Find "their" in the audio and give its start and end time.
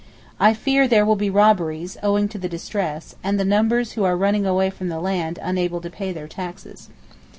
6.11-6.27